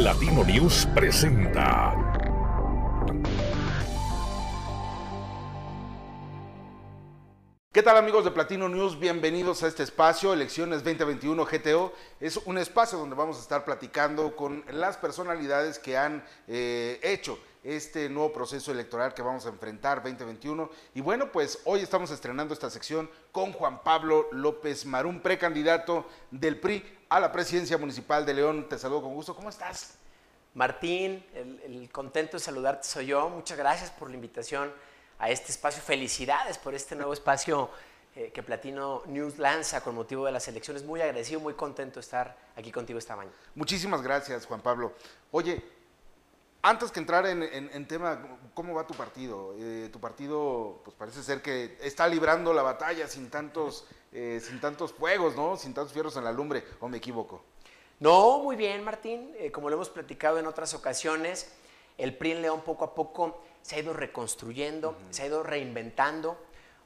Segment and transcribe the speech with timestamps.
[0.00, 1.94] Platino News presenta.
[7.70, 8.98] ¿Qué tal amigos de Platino News?
[8.98, 11.92] Bienvenidos a este espacio, Elecciones 2021 GTO.
[12.18, 17.38] Es un espacio donde vamos a estar platicando con las personalidades que han eh, hecho
[17.62, 20.70] este nuevo proceso electoral que vamos a enfrentar 2021.
[20.94, 26.58] Y bueno, pues hoy estamos estrenando esta sección con Juan Pablo López Marún, precandidato del
[26.58, 28.68] PRI a la presidencia municipal de León.
[28.68, 29.34] Te saludo con gusto.
[29.34, 29.94] ¿Cómo estás?
[30.54, 33.28] Martín, el, el contento de saludarte soy yo.
[33.28, 34.72] Muchas gracias por la invitación
[35.18, 35.82] a este espacio.
[35.82, 37.68] Felicidades por este nuevo espacio
[38.14, 40.84] eh, que Platino News lanza con motivo de las elecciones.
[40.84, 43.34] Muy agradecido, muy contento de estar aquí contigo esta mañana.
[43.56, 44.94] Muchísimas gracias, Juan Pablo.
[45.32, 45.62] Oye,
[46.62, 48.20] antes que entrar en, en- en tema,
[48.54, 49.54] ¿cómo va tu partido?
[49.58, 54.60] Eh, tu partido, pues parece ser que está librando la batalla sin tantos, eh, sin
[54.60, 55.56] tantos fuegos, ¿no?
[55.56, 57.42] Sin tantos fierros en la lumbre, ¿o me equivoco?
[57.98, 59.34] No, muy bien, Martín.
[59.38, 61.52] Eh, como lo hemos platicado en otras ocasiones,
[61.98, 66.38] el PRI en León poco a poco se ha ido reconstruyendo, se ha ido reinventando.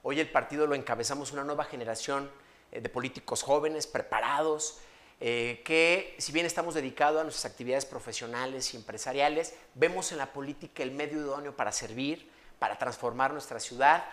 [0.02, 2.30] Hoy el partido lo encabezamos una nueva generación
[2.72, 4.78] eh, de políticos jóvenes, preparados,
[5.20, 10.32] eh, que si bien estamos dedicados a nuestras actividades profesionales y empresariales, vemos en la
[10.32, 14.04] política el medio idóneo para servir, para transformar nuestra ciudad.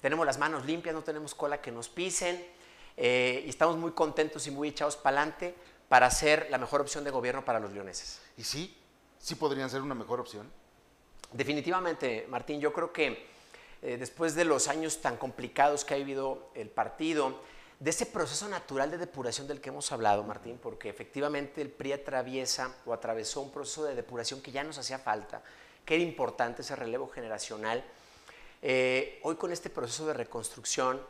[0.00, 2.44] Tenemos las manos limpias, no tenemos cola que nos pisen
[2.96, 5.54] eh, y estamos muy contentos y muy echados para adelante
[5.88, 8.20] para ser la mejor opción de gobierno para los leoneses.
[8.36, 8.76] Y sí,
[9.18, 10.50] sí podrían ser una mejor opción.
[11.32, 13.26] Definitivamente, Martín, yo creo que
[13.82, 17.40] eh, después de los años tan complicados que ha vivido el partido,
[17.80, 21.92] de ese proceso natural de depuración del que hemos hablado, Martín, porque efectivamente el PRI
[21.92, 25.42] atraviesa o atravesó un proceso de depuración que ya nos hacía falta,
[25.84, 27.84] que era importante ese relevo generacional.
[28.62, 31.00] Eh, hoy con este proceso de reconstrucción,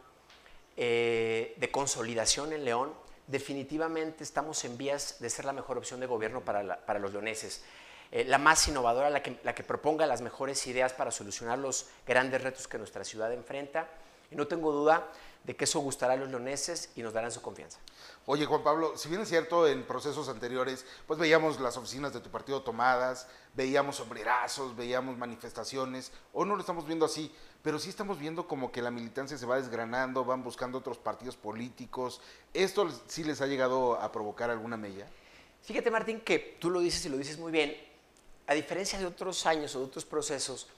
[0.77, 2.92] eh, de consolidación en León,
[3.27, 7.62] definitivamente estamos en vías de ser la mejor opción de gobierno para, para los leoneses.
[8.10, 11.88] Eh, la más innovadora, la que, la que proponga las mejores ideas para solucionar los
[12.06, 13.88] grandes retos que nuestra ciudad enfrenta.
[14.31, 15.11] Y no tengo duda
[15.44, 17.78] de que eso gustará a los leoneses y nos darán su confianza.
[18.27, 22.21] Oye, Juan Pablo, si bien es cierto, en procesos anteriores, pues veíamos las oficinas de
[22.21, 27.88] tu partido tomadas, veíamos sombrerazos, veíamos manifestaciones, hoy no lo estamos viendo así, pero sí
[27.88, 32.21] estamos viendo como que la militancia se va desgranando, van buscando otros partidos políticos.
[32.53, 35.06] ¿Esto sí les ha llegado a provocar alguna mella?
[35.62, 37.75] Fíjate, Martín, que tú lo dices y lo dices muy bien.
[38.47, 40.69] A diferencia de otros años o de otros procesos,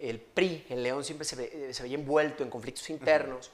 [0.00, 3.50] el PRI en León siempre se, ve- eh, se veía envuelto en conflictos internos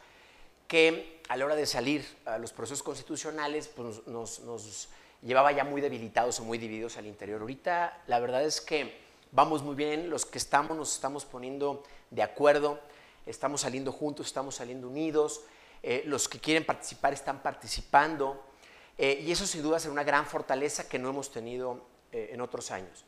[0.69, 4.89] que a la hora de salir a los procesos constitucionales pues, nos, nos
[5.23, 7.41] llevaba ya muy debilitados o muy divididos al interior.
[7.41, 8.97] Ahorita la verdad es que
[9.33, 12.81] vamos muy bien, los que estamos nos estamos poniendo de acuerdo,
[13.27, 15.43] estamos saliendo juntos, estamos saliendo unidos,
[15.83, 18.43] eh, los que quieren participar están participando
[18.99, 22.41] eh, y eso sin duda será una gran fortaleza que no hemos tenido eh, en
[22.41, 23.05] otros años.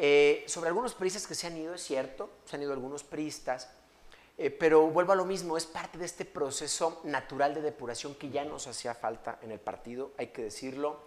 [0.00, 3.68] Eh, sobre algunos priistas que se han ido, es cierto, se han ido algunos priistas,
[4.36, 8.30] eh, pero vuelvo a lo mismo, es parte de este proceso natural de depuración que
[8.30, 11.00] ya nos hacía falta en el partido, hay que decirlo,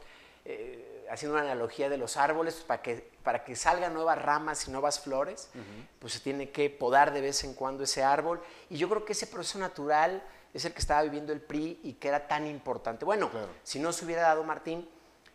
[0.43, 4.71] eh, haciendo una analogía de los árboles, para que, para que salgan nuevas ramas y
[4.71, 5.49] nuevas flores,
[5.99, 9.13] pues se tiene que podar de vez en cuando ese árbol, y yo creo que
[9.13, 10.21] ese proceso natural
[10.53, 13.05] es el que estaba viviendo el PRI y que era tan importante.
[13.05, 13.47] Bueno, Claro.
[13.63, 14.85] si no se hubiera dado Martín,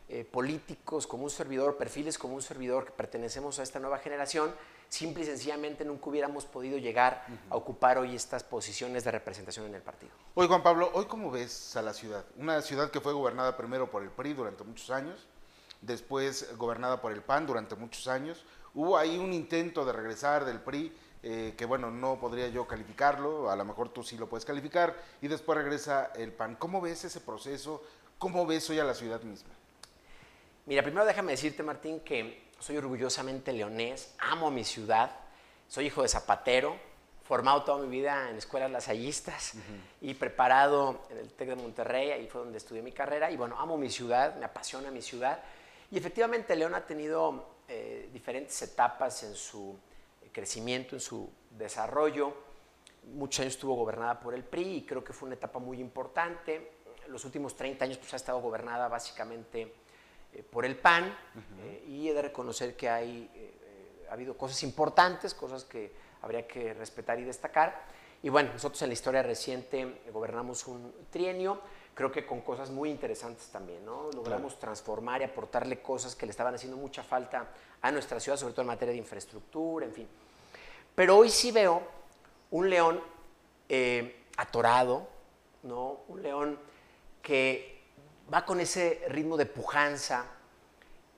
[0.09, 4.55] eh, políticos como un servidor, perfiles como un servidor que pertenecemos a esta nueva generación,
[4.89, 9.75] simple y sencillamente nunca hubiéramos podido llegar a ocupar hoy estas posiciones de representación en
[9.75, 10.13] el partido.
[10.35, 12.25] Oye, Juan Pablo, ¿hoy cómo ves a la ciudad?
[12.37, 15.27] Una ciudad que fue gobernada primero por el PRI durante muchos años,
[15.81, 18.45] después gobernada por el PAN durante muchos años.
[18.75, 23.51] Hubo ahí un intento de regresar del PRI, eh, que bueno, no podría yo calificarlo,
[23.51, 26.55] a lo mejor tú sí lo puedes calificar, y después regresa el PAN.
[26.57, 27.83] ¿Cómo ves ese proceso?
[28.19, 29.51] ¿Cómo ves hoy a la ciudad misma?
[30.67, 35.13] Mira, primero déjame decirte, Martín, que soy orgullosamente leonés, amo a mi ciudad,
[35.69, 36.77] soy hijo de zapatero,
[37.23, 39.55] formado toda mi vida en escuelas lasallistas
[40.01, 43.57] y preparado en el TEC de Monterrey, ahí fue donde estudié mi carrera, y bueno,
[43.61, 45.41] amo mi ciudad, me apasiona mi ciudad,
[45.93, 49.79] y efectivamente León ha tenido eh, diferentes etapas en su
[50.33, 52.35] crecimiento, en su desarrollo,
[53.15, 56.73] muchos años estuvo gobernada por el PRI y creo que fue una etapa muy importante.
[57.07, 59.73] Los últimos 30 años pues, ha estado gobernada básicamente
[60.37, 61.17] eh, por el PAN
[61.63, 65.91] eh, y he de reconocer que hay, eh, ha habido cosas importantes, cosas que
[66.21, 67.87] habría que respetar y destacar.
[68.23, 71.61] Y bueno, nosotros en la historia reciente gobernamos un trienio,
[71.95, 74.11] creo que con cosas muy interesantes también, ¿no?
[74.13, 77.49] Logramos transformar y aportarle cosas que le estaban haciendo mucha falta
[77.81, 80.09] a nuestra ciudad, sobre todo en materia de infraestructura, en fin.
[80.95, 81.83] Pero hoy sí veo
[82.51, 83.01] un león
[83.69, 85.09] eh, atorado,
[85.63, 86.01] ¿no?
[86.09, 86.59] Un león
[87.23, 87.76] que
[88.33, 90.27] va con ese ritmo de pujanza,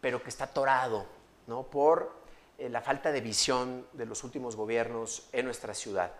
[0.00, 1.06] pero que está atorado
[1.46, 1.64] ¿no?
[1.64, 2.12] por
[2.58, 6.12] eh, la falta de visión de los últimos gobiernos en nuestra ciudad.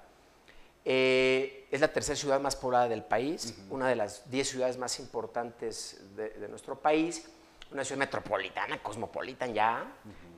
[0.84, 4.98] Eh, es la tercera ciudad más poblada del país, una de las 10 ciudades más
[5.00, 7.28] importantes de, nuestro país,
[7.70, 9.84] una ciudad metropolitana, cosmopolitan ya,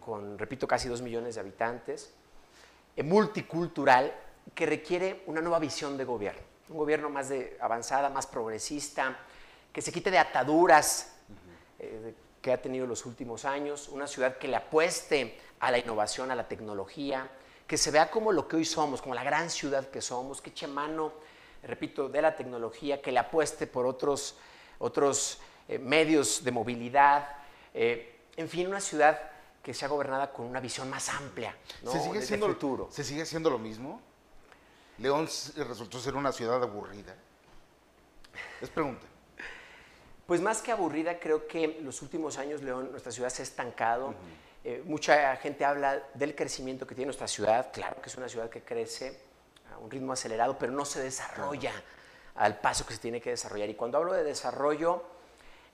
[0.01, 2.13] con, repito, casi 2 millones de habitantes,
[2.97, 4.13] eh, multicultural,
[4.55, 9.17] que requiere una nueva visión de gobierno, un gobierno más de, avanzada, más progresista,
[9.73, 11.15] que se quite de ataduras
[11.79, 16.31] eh, que ha tenido los últimos años, una ciudad que le apueste a la innovación,
[16.31, 17.31] a la tecnología,
[17.67, 20.51] que se vea como lo que hoy somos, como la gran ciudad que somos, que
[20.51, 21.13] eche mano,
[21.63, 24.37] repito, de la tecnología, que le apueste por otros,
[24.79, 25.39] otros
[25.69, 27.29] eh, medios de movilidad,
[27.75, 29.21] eh, en fin, una ciudad
[29.63, 32.89] que sea gobernada con una visión más amplia ¿Se sigue siendo, futuro.
[32.91, 34.01] ¿Se sigue siendo lo mismo?
[34.99, 37.15] ¿León resultó ser una ciudad aburrida?
[38.61, 39.10] Es pregunta.
[40.31, 43.45] Pues más que aburrida, creo que en los últimos años León, nuestra ciudad se ha
[43.45, 44.15] estancado.
[44.63, 47.73] Eh, mucha gente habla del crecimiento que tiene nuestra ciudad.
[47.73, 49.19] Claro que es una ciudad que crece
[49.75, 51.73] a un ritmo acelerado, pero no se desarrolla
[52.37, 53.71] al paso que se tiene que desarrollar.
[53.71, 55.03] Y cuando hablo de desarrollo,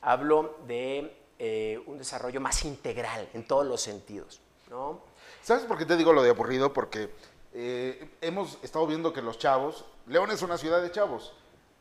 [0.01, 4.41] hablo de eh, un desarrollo más integral en todos los sentidos.
[4.71, 5.03] ¿no?
[5.43, 6.73] ¿Sabes por qué te digo lo de aburrido?
[6.73, 7.11] Porque
[7.53, 11.35] eh, hemos estado viendo que los chavos, León es una ciudad de chavos,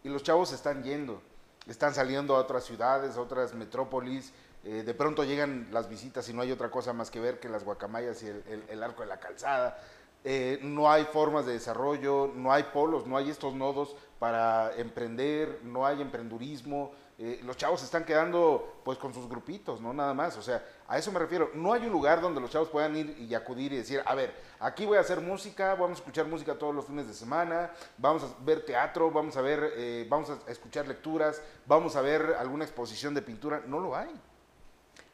[0.03, 1.21] y los chavos están yendo,
[1.67, 4.33] están saliendo a otras ciudades, a otras metrópolis,
[4.63, 7.49] eh, de pronto llegan las visitas y no hay otra cosa más que ver que
[7.49, 9.77] las guacamayas y el, arco de la calzada.
[10.23, 15.59] Eh, no hay formas de desarrollo, no hay polos, no hay estos nodos para emprender,
[15.63, 16.93] no hay emprendurismo.
[17.17, 20.35] Eh, los chavos se están quedando pues con sus grupitos, no nada más.
[20.37, 21.51] O sea, a eso me refiero.
[21.53, 24.33] No hay un lugar donde los chavos puedan ir y acudir y decir, a ver,
[24.59, 28.23] aquí voy a hacer música, vamos a escuchar música todos los fines de semana, vamos
[28.23, 33.13] a ver teatro, vamos a ver, vamos a escuchar lecturas, vamos a ver alguna exposición
[33.13, 33.63] de pintura.
[33.65, 34.13] No lo hay.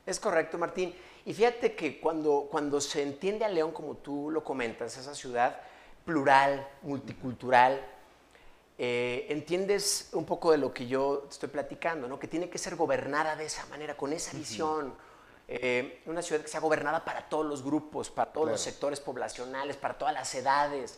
[0.06, 0.96] Es correcto, Martín.
[1.26, 5.62] Y fíjate que cuando, cuando se entiende a León, como tú lo comentas, esa ciudad
[6.04, 7.80] plural, multicultural,
[8.84, 12.18] eh, entiendes un poco de lo que yo estoy platicando, ¿no?
[12.18, 14.96] que tiene que ser gobernada de esa manera, con esa visión.
[15.48, 19.78] Eh, una ciudad que sea gobernada para todos los grupos, para todos los sectores poblacionales,
[19.78, 20.98] para todas las edades,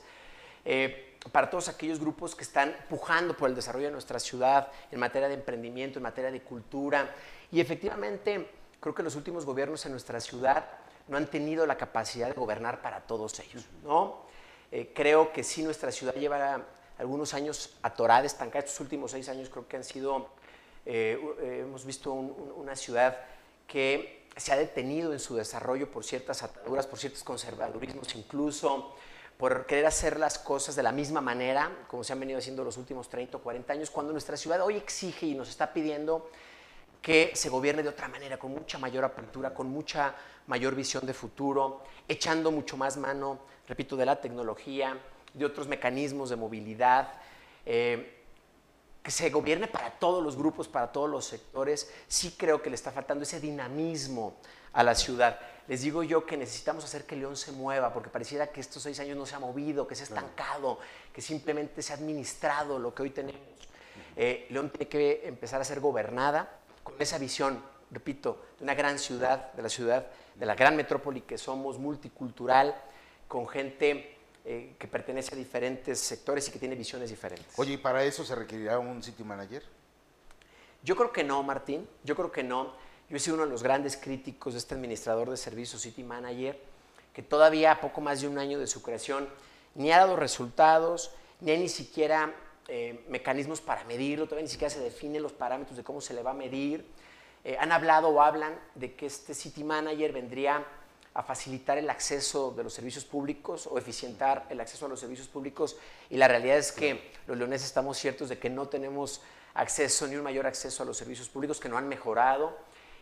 [0.64, 5.02] eh, para todos aquellos grupos que están pujando por el desarrollo de nuestra ciudad en
[5.02, 7.14] materia de emprendimiento, en materia de cultura.
[7.52, 8.50] Y efectivamente,
[8.80, 10.70] creo que los últimos gobiernos en nuestra ciudad
[11.10, 14.22] no han tenido la capacidad de gobernar para todos ellos, ¿no?
[14.72, 16.64] Eh, creo que sí nuestra ciudad lleva
[16.98, 18.66] algunos años atorada, estancada.
[18.66, 20.30] Estos últimos seis años creo que han sido,
[20.86, 23.18] eh, eh, hemos visto una ciudad
[23.68, 28.95] que se ha detenido en su desarrollo por ciertas ataduras, por ciertos conservadurismos, incluso
[29.38, 32.78] por querer hacer las cosas de la misma manera, como se han venido haciendo los
[32.78, 36.30] últimos 30 o 40 años, cuando nuestra ciudad hoy exige y nos está pidiendo
[37.01, 40.16] que se gobierne de otra manera, con mucha mayor apertura, con mucha
[40.48, 44.98] mayor visión de futuro, echando mucho más mano, repito, de la tecnología,
[45.34, 47.14] de otros mecanismos de movilidad,
[47.66, 48.20] eh,
[49.02, 51.92] que se gobierne para todos los grupos, para todos los sectores.
[52.08, 54.38] Sí creo que le está faltando ese dinamismo
[54.72, 55.40] a la ciudad.
[55.68, 59.00] Les digo yo que necesitamos hacer que León se mueva, porque pareciera que estos seis
[59.00, 60.80] años no se ha movido, que se ha estancado,
[61.14, 63.42] que simplemente se ha administrado lo que hoy tenemos.
[64.16, 69.00] Eh, León tiene que empezar a ser gobernada con esa visión, repito, de una gran
[69.00, 72.75] ciudad, de la ciudad, de la gran metrópoli que somos, multicultural,
[73.28, 74.12] con gente
[74.46, 77.48] eh, que pertenece a diferentes sectores y que tiene visiones diferentes.
[77.58, 79.64] Oye, ¿y para eso se requerirá un city manager?
[80.84, 82.74] Yo creo que no, Martín, yo creo que no.
[83.10, 86.60] Yo he sido uno de los grandes críticos de este administrador de servicios, City Manager,
[87.14, 89.30] que todavía a poco más de un año de su creación
[89.76, 92.34] ni ha dado resultados, ni hay ni siquiera
[92.68, 96.24] eh, mecanismos para medirlo, todavía ni siquiera se definen los parámetros de cómo se le
[96.24, 96.86] va a medir.
[97.44, 100.66] Eh, han hablado o hablan de que este City Manager vendría
[101.13, 105.27] a facilitar el acceso de los servicios públicos o eficientar el acceso a los servicios
[105.27, 105.75] públicos
[106.10, 109.22] y la realidad es que los leoneses estamos ciertos de que no tenemos
[109.53, 112.58] acceso ni un mayor acceso a los servicios públicos que no han mejorado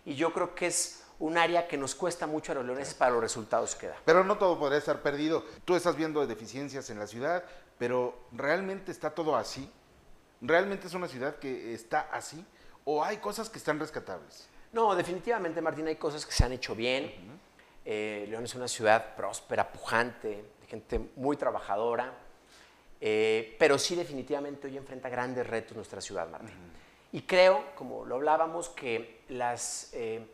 [0.05, 3.11] y yo creo que es un área que nos cuesta mucho a los leoneses para
[3.11, 3.95] los resultados que da.
[4.03, 5.45] Pero no todo podría estar perdido.
[5.65, 7.43] Tú estás viendo deficiencias en la ciudad,
[7.77, 9.71] pero ¿realmente está todo así?
[10.41, 12.43] ¿Realmente es una ciudad que está así?
[12.83, 14.49] ¿O hay cosas que están rescatables?
[14.73, 17.39] No, definitivamente, Martín, hay cosas que se han hecho bien.
[17.85, 22.13] Eh, León es una ciudad próspera, pujante, de gente muy trabajadora,
[22.99, 26.55] eh, pero sí definitivamente hoy enfrenta grandes retos nuestra ciudad, Martín.
[27.11, 29.89] Y creo, como lo hablábamos, que las...
[29.93, 30.25] Eh,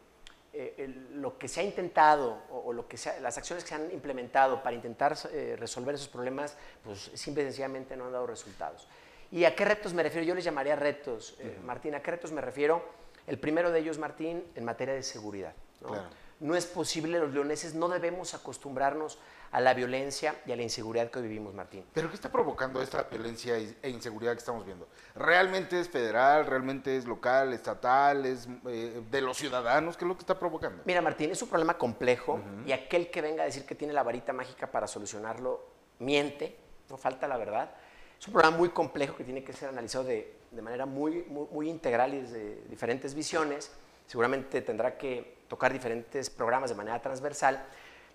[0.59, 4.63] eh, lo que se ha intentado o, lo que las acciones que se han implementado
[4.63, 8.87] para intentar eh, resolver esos problemas, pues simple y sencillamente no han dado resultados.
[9.31, 10.25] ¿Y a qué retos me refiero?
[10.25, 11.93] Yo les llamaría retos, eh, Martín.
[11.93, 12.83] ¿A qué retos me refiero?
[13.27, 15.53] El primero de ellos, Martín, en materia de seguridad.
[15.81, 19.17] No es posible, los leoneses no debemos acostumbrarnos
[19.51, 21.85] a la violencia y a la inseguridad que hoy vivimos, Martín.
[21.93, 24.87] ¿Pero qué está provocando esta violencia e inseguridad que estamos viendo?
[25.15, 26.45] ¿Realmente es federal?
[26.45, 28.25] ¿Realmente es local, estatal?
[28.25, 29.97] ¿Es eh, de los ciudadanos?
[29.97, 30.83] ¿Qué es lo que está provocando?
[30.85, 34.03] Mira, Martín, es un problema complejo y aquel que venga a decir que tiene la
[34.03, 35.65] varita mágica para solucionarlo
[35.99, 36.57] miente,
[36.89, 37.71] no falta la verdad.
[38.19, 41.47] Es un problema muy complejo que tiene que ser analizado de, de manera muy, muy,
[41.51, 43.71] muy integral y desde diferentes visiones.
[44.07, 47.65] Seguramente tendrá que tocar diferentes programas de manera transversal.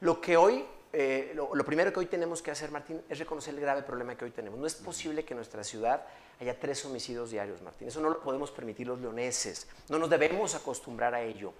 [0.01, 3.55] Lo que hoy, eh, lo, lo, primero que hoy tenemos que hacer, Martín, es reconocer
[3.55, 4.59] el grave problema que hoy tenemos.
[4.59, 6.05] No es posible que en nuestra ciudad
[6.41, 7.89] haya tres homicidios diarios, Martín.
[7.89, 9.69] Eso no lo podemos permitir los leoneses.
[9.89, 11.53] No nos debemos acostumbrar a ello.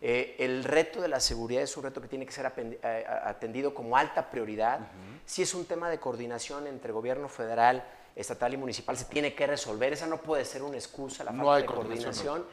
[0.00, 3.96] Eh, el reto de la seguridad es un reto que tiene que ser atendido como
[3.96, 4.80] alta prioridad.
[4.80, 5.20] Uh -huh.
[5.26, 7.84] Si es un tema de coordinación entre gobierno federal,
[8.14, 9.92] estatal y municipal, se tiene que resolver.
[9.92, 12.44] Esa no puede ser una excusa, la falta no de coordinación.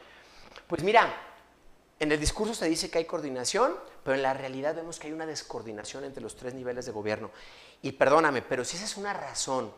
[0.66, 1.12] Pues mira,
[1.98, 3.74] en el discurso se dice que hay coordinación,
[4.04, 7.30] pero en la realidad vemos que hay una descoordinación entre los tres niveles de gobierno.
[7.80, 9.72] Y perdóname, pero si esa es una razón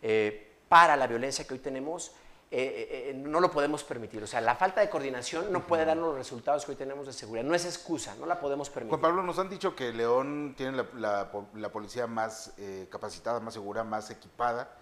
[0.00, 2.12] eh, para la violencia que hoy tenemos,
[2.50, 4.22] eh, eh, no lo podemos permitir.
[4.22, 7.12] O sea, la falta de coordinación no puede darnos los resultados que hoy tenemos de
[7.12, 7.44] seguridad.
[7.44, 8.98] No es excusa, no la podemos permitir.
[8.98, 12.54] Juan Pablo, nos han dicho que León tiene la, la, la policía más
[12.88, 14.74] capacitada, más segura, más equipada,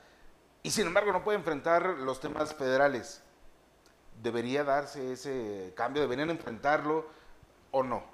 [0.62, 3.22] y sin embargo no puede enfrentar los temas federales.
[4.22, 6.02] ¿Debería darse ese cambio?
[6.02, 7.06] ¿Deberían enfrentarlo
[7.70, 8.04] o no?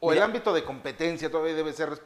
[0.00, 2.02] ¿O Mira, el ámbito de competencia todavía debe ser res,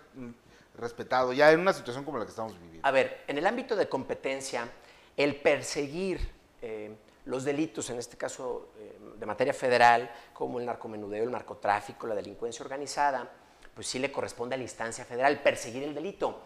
[0.76, 2.87] respetado ya en una situación como la que estamos viviendo?
[2.87, 4.69] A ver, en el ámbito de competencia,
[5.16, 6.21] el perseguir
[6.61, 6.95] eh,
[7.26, 12.14] los delitos, en este caso eh, de materia federal, como el narcomenudeo, el narcotráfico, la
[12.14, 13.31] delincuencia organizada,
[13.75, 16.43] pues sí le corresponde a la instancia federal perseguir el delito.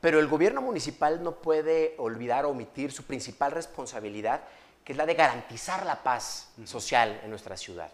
[0.00, 4.42] Pero el gobierno municipal no puede olvidar o omitir su principal responsabilidad,
[4.84, 7.90] que es la de garantizar la paz social en nuestra ciudad.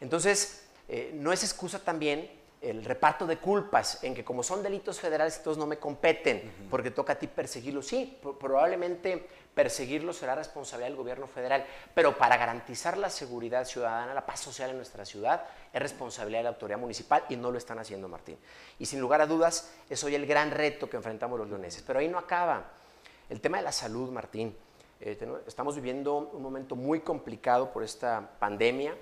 [0.00, 2.30] Entonces, eh, no es excusa también
[2.60, 6.40] el reparto de culpas en que como son delitos federales, todos no me competen, uh
[6.40, 6.70] -huh.
[6.70, 7.86] porque toca a ti perseguirlos.
[7.86, 11.64] Sí, probablemente perseguirlos será responsabilidad del gobierno federal,
[11.94, 16.44] pero para garantizar la seguridad ciudadana, la paz social en nuestra ciudad, es responsabilidad de
[16.44, 18.36] la autoridad municipal y no lo están haciendo, Martín.
[18.78, 21.82] Y sin lugar a dudas, es hoy el gran reto que enfrentamos los leoneses.
[21.86, 22.64] Pero ahí no acaba.
[23.28, 24.56] El tema de la salud, Martín.
[25.00, 28.96] Eh, estamos viviendo un momento muy complicado por esta pandemia.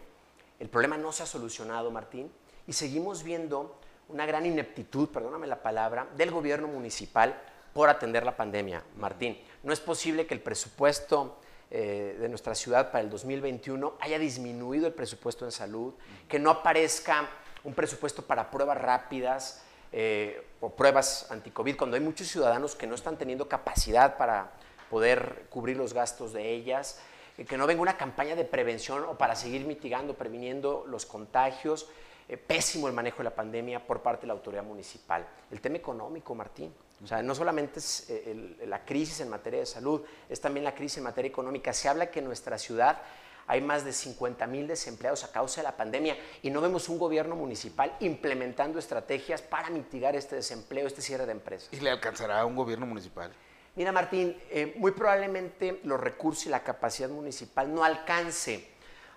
[0.59, 2.31] El problema no se ha solucionado, Martín
[2.67, 3.77] y seguimos viendo
[4.09, 7.41] una gran ineptitud, perdóname la palabra, del gobierno municipal
[7.73, 8.83] por atender la pandemia.
[8.97, 11.39] Martín, no es posible que el presupuesto
[11.71, 15.95] eh, de nuestra ciudad para el 2021 haya disminuido el presupuesto en salud,
[16.29, 17.29] que no aparezca
[17.65, 22.95] un presupuesto para pruebas rápidas eh, o pruebas anti-COVID, cuando hay muchos ciudadanos que no
[22.95, 24.53] están teniendo capacidad para
[24.91, 27.01] poder cubrir los gastos de ellas,
[27.39, 31.89] eh, que no venga una campaña de prevención o para seguir mitigando, previniendo los contagios.
[32.29, 35.27] Eh, pésimo el manejo de la pandemia por parte de la autoridad municipal.
[35.51, 36.73] El tema económico, Martín.
[37.03, 40.75] O sea, no solamente es eh, la crisis en materia de salud, es también la
[40.75, 41.73] crisis en materia económica.
[41.75, 43.03] Se habla que en nuestra ciudad
[43.47, 46.99] hay más de 50 mil desempleados a causa de la pandemia y no vemos un
[46.99, 51.69] gobierno municipal implementando estrategias para mitigar este desempleo, este cierre de empresas.
[51.73, 53.31] ¿Y le alcanzará a un gobierno municipal?
[53.77, 58.69] Mira, Martín, eh, muy probablemente los recursos y la capacidad municipal no alcance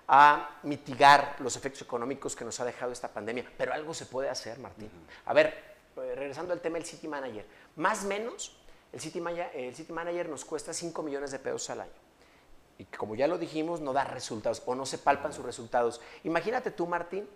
[0.07, 3.45] a mitigar los efectos económicos que nos ha dejado esta pandemia.
[3.57, 4.87] Pero algo se puede hacer, Martín.
[4.87, 5.21] Uh -huh.
[5.25, 5.47] A ver,
[5.97, 7.45] eh, regresando al tema del City Manager.
[7.75, 8.57] Más o menos,
[8.93, 11.91] el City, Manager, el City Manager nos cuesta 5 millones de pesos al año.
[12.79, 15.99] Y como ya lo dijimos, no da resultados o no se palpan sus resultados.
[16.23, 17.27] Imagínate tú, Martín,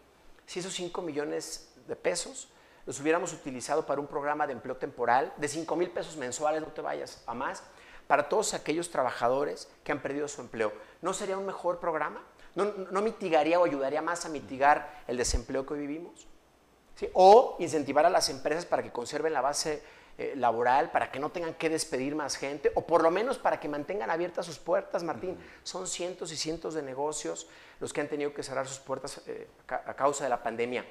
[0.45, 2.47] si esos 5 millones de pesos
[2.85, 6.67] los hubiéramos utilizado para un programa de empleo temporal de 5 mil pesos mensuales, no
[6.67, 7.63] te vayas a más,
[8.07, 10.73] para todos aquellos trabajadores que han perdido su empleo.
[11.01, 12.21] ¿No sería un mejor programa?
[12.55, 16.27] ¿No, no mitigaría o ayudaría más a mitigar el desempleo que hoy vivimos?
[16.95, 17.09] ¿Sí?
[17.13, 19.81] O incentivar a las empresas para que conserven la base
[20.17, 23.59] eh, laboral, para que no tengan que despedir más gente, o por lo menos para
[23.59, 25.37] que mantengan abiertas sus puertas, Martín.
[25.63, 27.47] Son cientos y cientos de negocios
[27.79, 30.85] los que han tenido que cerrar sus puertas eh, a causa de la pandemia.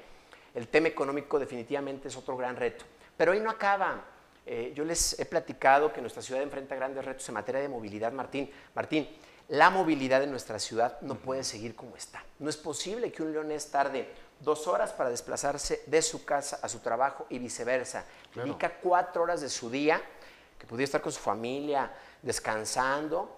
[0.53, 2.85] El tema económico definitivamente es otro gran reto.
[3.15, 4.03] Pero hoy no acaba.
[4.45, 8.11] Eh, yo les he platicado que nuestra ciudad enfrenta grandes retos en materia de movilidad,
[8.11, 8.51] Martín.
[8.73, 9.07] Martín,
[9.49, 12.23] la movilidad en nuestra ciudad no puede seguir como está.
[12.39, 16.69] No es posible que un leonés tarde dos horas para desplazarse de su casa a
[16.69, 18.05] su trabajo y viceversa.
[18.31, 18.47] Claro.
[18.47, 20.01] Dedica cuatro horas de su día,
[20.57, 21.91] que podría estar con su familia,
[22.21, 23.37] descansando.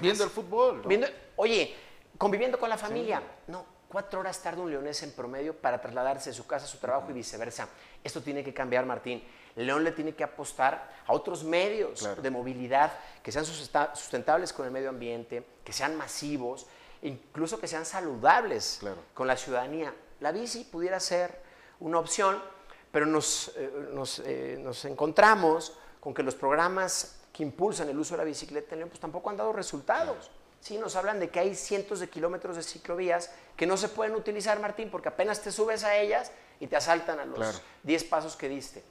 [0.00, 0.82] Viendo el fútbol.
[0.82, 0.88] ¿no?
[0.88, 1.74] Viendo, oye,
[2.18, 3.18] conviviendo con la familia.
[3.18, 3.52] Sí.
[3.52, 6.78] No, cuatro horas tarda un leonés en promedio para trasladarse de su casa a su
[6.78, 7.12] trabajo uh -huh.
[7.12, 7.68] y viceversa.
[8.02, 9.22] Esto tiene que cambiar, Martín.
[9.56, 12.20] León le tiene que apostar a otros medios claro.
[12.20, 16.66] de movilidad que sean sustentables con el medio ambiente, que sean masivos,
[17.02, 19.02] incluso que sean saludables claro.
[19.14, 19.94] con la ciudadanía.
[20.20, 21.40] la bici pudiera ser
[21.80, 22.42] una opción,
[22.90, 28.14] pero nos, eh, nos, eh, nos encontramos con que los programas que impulsan el uso
[28.14, 30.30] de la bicicleta en León pues tampoco han dado resultados.
[30.60, 34.14] Sí, nos hablan de que hay cientos de kilómetros de ciclovías que no se pueden
[34.14, 37.58] utilizar, Martín, porque apenas te subes a ellas y te asaltan a los Claro.
[37.84, 38.82] 10 pasos que diste.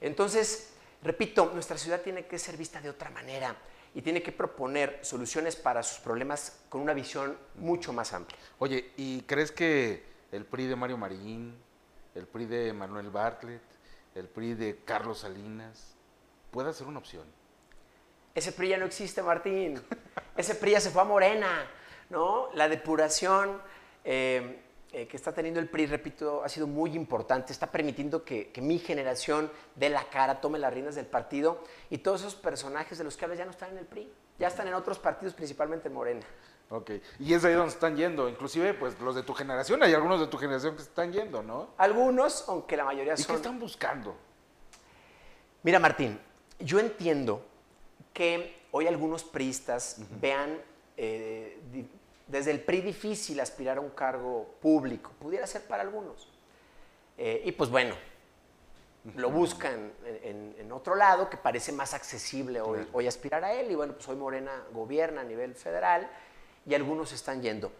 [0.00, 0.70] Entonces,
[1.02, 3.56] repito, nuestra ciudad tiene que ser vista de otra manera
[3.94, 8.38] y tiene que proponer soluciones para sus problemas con una visión mucho más amplia.
[8.58, 11.56] Oye, ¿y crees que el PRI de Mario Marín,
[12.14, 13.62] el PRI de Manuel Bartlett,
[14.14, 15.94] el PRI de Carlos Salinas,
[16.52, 17.24] pueda ser una opción?
[18.34, 19.82] Ese PRI ya no existe, Martín.
[20.38, 21.68] Ese PRI ya se fue a Morena,
[22.10, 22.48] ¿no?
[22.54, 23.60] La depuración
[24.04, 27.52] eh, eh, que está teniendo el PRI, repito, ha sido muy importante.
[27.52, 31.98] Está permitiendo que, que mi generación dé la cara, tome las riendas del partido y
[31.98, 34.12] todos esos personajes de los que hablas ya no están en el PRI.
[34.38, 36.24] Ya están en otros partidos, principalmente en Morena.
[36.70, 40.20] Ok, y es ahí donde están yendo, inclusive pues los de tu generación, hay algunos
[40.20, 41.70] de tu generación que están yendo, ¿no?
[41.78, 43.36] Algunos, aunque la mayoría ¿Y qué son...
[43.36, 44.14] están buscando?
[45.64, 46.20] Mira, Martín,
[46.60, 47.42] yo entiendo
[48.12, 50.56] que hoy algunos priistas vean
[50.96, 51.88] eh, di-
[52.28, 55.10] desde el PRI difícil aspirar a un cargo público.
[55.18, 56.28] Pudiera ser para algunos.
[57.16, 57.96] Eh, y pues bueno,
[59.16, 63.52] lo buscan en, en- en otro lado que parece más accesible hoy, hoy aspirar a
[63.52, 63.70] él.
[63.70, 66.08] Y bueno, pues hoy Morena gobierna a nivel federal
[66.66, 67.72] y algunos están yendo.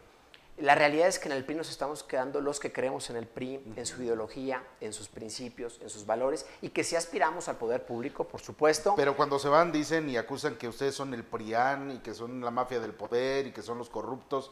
[0.60, 3.28] La realidad es que en el PRI nos estamos quedando los que creemos en el
[3.28, 7.56] PRI, en su ideología, en sus principios, en sus valores y que si aspiramos al
[7.56, 8.94] poder público, por supuesto.
[8.96, 12.40] Pero cuando se van dicen y acusan que ustedes son el PRIAN y que son
[12.40, 14.50] la mafia del poder y que son los corruptos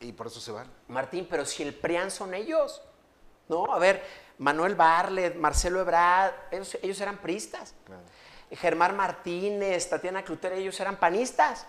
[0.00, 0.66] y por eso se van.
[0.88, 2.82] Martín, pero si el PRIAN son ellos,
[3.48, 3.72] ¿no?
[3.72, 4.02] A ver,
[4.38, 7.74] Manuel Barlet, Marcelo Ebrard, ellos, ellos eran priistas.
[8.50, 11.66] Germán Martínez, Tatiana Cluter, ellos eran panistas.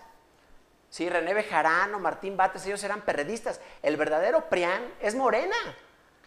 [0.92, 3.62] Sí, René Bejarano, Martín Bates, ellos eran perredistas.
[3.82, 5.56] El verdadero PRIAN es Morena.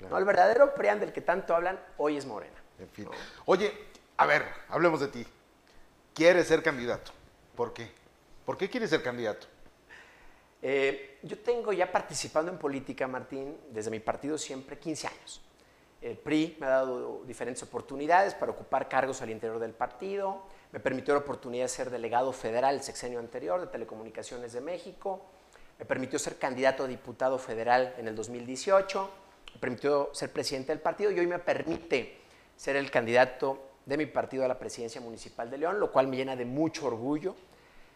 [0.10, 0.18] ¿no?
[0.18, 2.56] El verdadero PRIAN del que tanto hablan hoy es Morena.
[2.80, 3.08] En fin.
[3.46, 3.72] Oye,
[4.18, 5.28] a ver, hablemos de ti.
[6.16, 7.12] ¿Quieres ser candidato?
[7.56, 7.92] ¿Por qué?
[8.44, 9.46] ¿Por qué quieres ser candidato?
[10.64, 15.42] Eh, yo tengo ya participando en política, Martín, desde mi partido siempre 15 años.
[16.02, 20.42] El PRI me ha dado diferentes oportunidades para ocupar cargos al interior del partido,
[20.76, 25.22] me permitió la oportunidad de ser delegado federal el sexenio anterior de Telecomunicaciones de México,
[25.80, 29.10] me permitió ser candidato a diputado federal en el 2018,
[29.54, 32.18] me permitió ser presidente del partido y hoy me permite
[32.58, 36.18] ser el candidato de mi partido a la presidencia municipal de León, lo cual me
[36.18, 37.38] llena de mucho orgullo.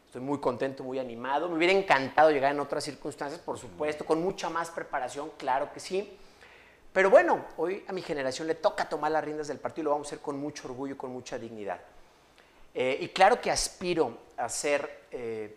[0.06, 1.50] Estoy muy contento, muy animado.
[1.50, 5.82] Me hubiera encantado llegar en otras circunstancias, por supuesto, con mucha más preparación, claro que
[5.82, 6.18] sí.
[6.94, 9.92] Pero bueno, hoy a mi generación le toca tomar las riendas del partido y lo
[9.92, 11.82] vamos a hacer con mucho orgullo y con mucha dignidad.
[12.74, 15.56] Eh, y claro que aspiro a ser eh,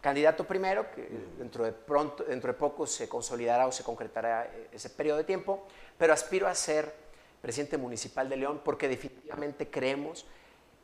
[0.00, 4.68] candidato primero, que dentro de, pronto, dentro de poco se consolidará o se concretará eh,
[4.72, 6.94] ese periodo de tiempo, pero aspiro a ser
[7.40, 10.26] presidente municipal de León porque definitivamente creemos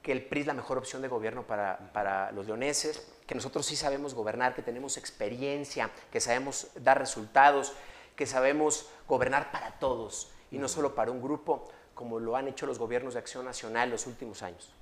[0.02, 3.64] que el PRI es la mejor opción de gobierno para, para los leoneses, que nosotros
[3.64, 7.72] sí sabemos gobernar, que tenemos experiencia, que sabemos dar resultados,
[8.14, 12.66] que sabemos gobernar para todos y no solo para un grupo, como lo han hecho
[12.66, 14.72] los gobiernos de acción nacional los últimos años.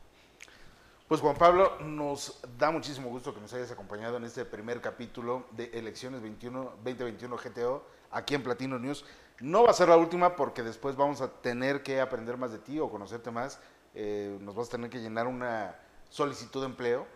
[1.12, 5.44] Pues Juan Pablo, nos da muchísimo gusto que nos hayas acompañado en este primer capítulo
[5.50, 9.04] de Elecciones 21, 2021 GTO aquí en Platino News.
[9.38, 12.60] No va a ser la última porque después vamos a tener que aprender más de
[12.60, 13.60] ti o conocerte más.
[13.94, 15.76] Eh, nos vas a tener que llenar una
[16.08, 17.06] solicitud de empleo,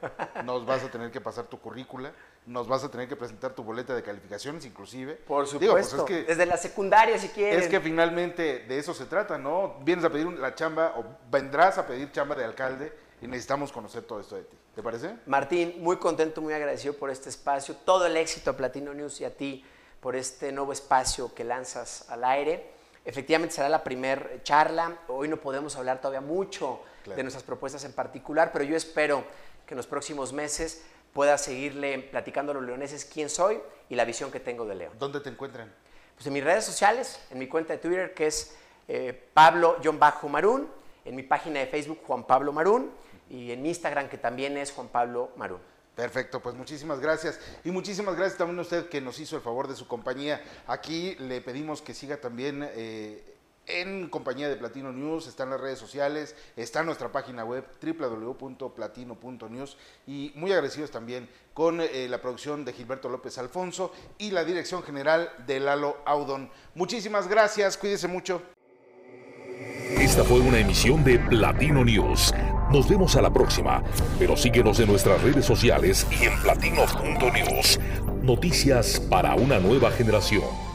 [0.44, 2.12] nos vas a tener que pasar tu currícula,
[2.44, 5.14] nos vas a tener que presentar tu boleta de calificaciones inclusive.
[5.14, 7.60] Por Digo, pues, supuesto, es que desde la secundaria si quieren.
[7.60, 9.78] es que finalmente de eso se trata, ¿no?
[9.80, 14.02] Vienes a pedir la chamba o vendrás a pedir chamba de alcalde y necesitamos conocer
[14.04, 14.56] todo esto de ti.
[14.74, 15.16] ¿Te parece?
[15.26, 17.74] Martín, muy contento, muy agradecido por este espacio.
[17.84, 19.64] Todo el éxito a Platino News y a ti
[20.00, 22.70] por este nuevo espacio que lanzas al aire.
[23.04, 24.98] Efectivamente será la primer charla.
[25.08, 27.16] Hoy no podemos hablar todavía mucho Claro.
[27.18, 29.22] de nuestras propuestas en particular, pero yo espero
[29.64, 34.04] que en los próximos meses pueda seguirle platicando a los leoneses quién soy y la
[34.04, 34.92] visión que tengo de León.
[34.98, 35.72] ¿Dónde te encuentran?
[36.16, 38.56] Pues en mis redes sociales, en mi cuenta de Twitter que es
[38.88, 40.68] eh, Pablo-Marún,
[41.04, 42.90] en mi página de Facebook Juan Pablo Marún
[43.30, 45.60] y en mi Instagram que también es Juan Pablo Marún.
[45.94, 47.40] Perfecto, pues muchísimas gracias.
[47.64, 50.42] Y muchísimas gracias también a usted que nos hizo el favor de su compañía.
[50.66, 53.36] Aquí le pedimos que siga también eh,
[53.66, 57.64] en compañía de Platino News, está en las redes sociales, está en nuestra página web
[57.82, 64.44] www.platino.news y muy agradecidos también con eh, la producción de Gilberto López Alfonso y la
[64.44, 66.50] dirección general de Lalo Audon.
[66.74, 68.42] Muchísimas gracias, cuídese mucho.
[69.98, 72.32] Esta fue una emisión de Platino News.
[72.76, 73.82] Nos vemos a la próxima,
[74.18, 77.80] pero síguenos en nuestras redes sociales y en platino.news.
[78.22, 80.65] Noticias para una nueva generación.